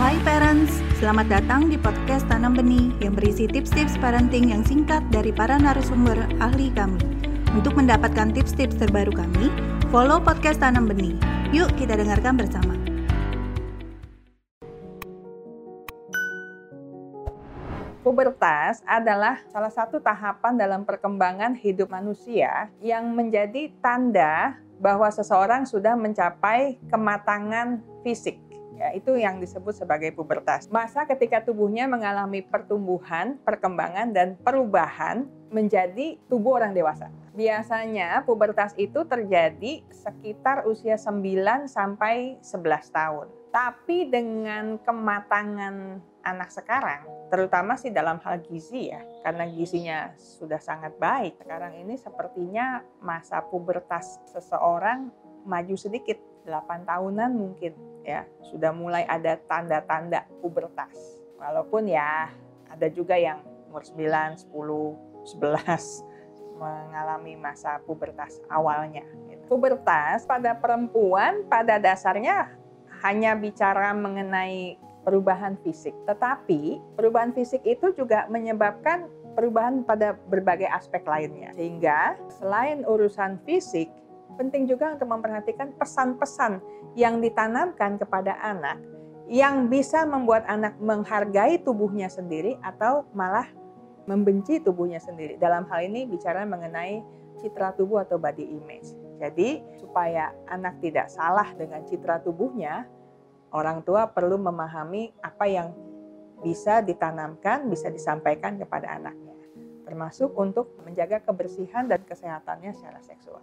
Hai 0.00 0.16
parents, 0.24 0.80
selamat 0.96 1.28
datang 1.28 1.68
di 1.68 1.76
podcast 1.76 2.24
Tanam 2.24 2.56
Benih 2.56 2.96
yang 3.04 3.12
berisi 3.12 3.44
tips-tips 3.44 4.00
parenting 4.00 4.48
yang 4.48 4.64
singkat 4.64 5.04
dari 5.12 5.36
para 5.36 5.60
narasumber 5.60 6.16
ahli 6.40 6.72
kami. 6.72 6.96
Untuk 7.52 7.76
mendapatkan 7.76 8.32
tips-tips 8.32 8.80
terbaru 8.80 9.12
kami, 9.12 9.52
follow 9.92 10.16
podcast 10.16 10.64
Tanam 10.64 10.88
Benih. 10.88 11.12
Yuk 11.52 11.68
kita 11.76 12.00
dengarkan 12.00 12.40
bersama. 12.40 12.72
Pubertas 18.00 18.80
adalah 18.88 19.44
salah 19.52 19.70
satu 19.70 20.00
tahapan 20.00 20.56
dalam 20.56 20.88
perkembangan 20.88 21.52
hidup 21.52 21.92
manusia 21.92 22.72
yang 22.80 23.12
menjadi 23.12 23.68
tanda 23.84 24.56
bahwa 24.80 25.06
seseorang 25.12 25.68
sudah 25.68 25.94
mencapai 25.94 26.80
kematangan 26.90 27.78
fisik. 28.02 28.51
Ya, 28.82 28.90
itu 28.98 29.14
yang 29.14 29.38
disebut 29.38 29.78
sebagai 29.78 30.10
pubertas. 30.10 30.66
Masa 30.66 31.06
ketika 31.06 31.38
tubuhnya 31.38 31.86
mengalami 31.86 32.42
pertumbuhan, 32.42 33.38
perkembangan, 33.46 34.10
dan 34.10 34.34
perubahan 34.42 35.30
menjadi 35.54 36.18
tubuh 36.26 36.58
orang 36.58 36.74
dewasa. 36.74 37.06
Biasanya 37.30 38.26
pubertas 38.26 38.74
itu 38.74 39.06
terjadi 39.06 39.86
sekitar 39.86 40.66
usia 40.66 40.98
9 40.98 41.70
sampai 41.70 42.42
11 42.42 42.90
tahun. 42.90 43.30
Tapi 43.54 44.10
dengan 44.10 44.82
kematangan 44.82 46.02
anak 46.26 46.50
sekarang, 46.50 47.06
terutama 47.30 47.78
sih 47.78 47.94
dalam 47.94 48.18
hal 48.26 48.42
gizi 48.42 48.90
ya, 48.90 49.06
karena 49.22 49.46
gizinya 49.46 50.10
sudah 50.18 50.58
sangat 50.58 50.98
baik. 50.98 51.38
Sekarang 51.38 51.78
ini 51.78 51.94
sepertinya 51.94 52.82
masa 52.98 53.46
pubertas 53.46 54.18
seseorang 54.26 55.14
maju 55.46 55.74
sedikit, 55.78 56.18
8 56.46 56.86
tahunan 56.86 57.30
mungkin 57.34 57.72
ya, 58.02 58.26
sudah 58.50 58.74
mulai 58.74 59.06
ada 59.06 59.38
tanda-tanda 59.46 60.26
pubertas. 60.42 61.22
Walaupun 61.38 61.90
ya 61.90 62.30
ada 62.70 62.86
juga 62.90 63.18
yang 63.18 63.42
umur 63.70 63.82
9, 63.82 64.48
10, 64.48 64.48
11 65.40 66.12
mengalami 66.58 67.34
masa 67.34 67.82
pubertas 67.82 68.38
awalnya. 68.46 69.02
Pubertas 69.50 70.24
pada 70.24 70.54
perempuan 70.54 71.44
pada 71.50 71.76
dasarnya 71.76 72.54
hanya 73.02 73.34
bicara 73.34 73.90
mengenai 73.92 74.78
perubahan 75.02 75.58
fisik, 75.66 75.92
tetapi 76.06 76.78
perubahan 76.94 77.34
fisik 77.34 77.66
itu 77.66 77.90
juga 77.98 78.30
menyebabkan 78.30 79.10
perubahan 79.34 79.82
pada 79.82 80.14
berbagai 80.30 80.70
aspek 80.70 81.02
lainnya. 81.02 81.50
Sehingga 81.58 82.14
selain 82.38 82.86
urusan 82.86 83.42
fisik, 83.42 83.90
penting 84.36 84.68
juga 84.68 84.96
untuk 84.96 85.08
memperhatikan 85.08 85.74
pesan-pesan 85.76 86.60
yang 86.98 87.20
ditanamkan 87.20 87.96
kepada 87.96 88.36
anak 88.40 88.80
yang 89.32 89.70
bisa 89.70 90.04
membuat 90.04 90.44
anak 90.50 90.76
menghargai 90.82 91.62
tubuhnya 91.62 92.10
sendiri 92.10 92.58
atau 92.60 93.06
malah 93.16 93.48
membenci 94.04 94.58
tubuhnya 94.58 94.98
sendiri. 94.98 95.38
Dalam 95.38 95.64
hal 95.70 95.86
ini 95.86 96.04
bicara 96.04 96.42
mengenai 96.42 97.00
citra 97.38 97.72
tubuh 97.78 98.02
atau 98.02 98.18
body 98.18 98.44
image. 98.44 98.92
Jadi 99.22 99.62
supaya 99.78 100.34
anak 100.50 100.82
tidak 100.82 101.06
salah 101.08 101.46
dengan 101.54 101.86
citra 101.86 102.18
tubuhnya, 102.20 102.90
orang 103.54 103.86
tua 103.86 104.10
perlu 104.10 104.36
memahami 104.36 105.14
apa 105.22 105.46
yang 105.46 105.70
bisa 106.42 106.82
ditanamkan, 106.82 107.70
bisa 107.70 107.86
disampaikan 107.88 108.58
kepada 108.58 108.98
anaknya. 108.98 109.32
Termasuk 109.86 110.34
untuk 110.34 110.74
menjaga 110.82 111.22
kebersihan 111.22 111.86
dan 111.86 112.02
kesehatannya 112.02 112.74
secara 112.74 112.98
seksual. 113.00 113.42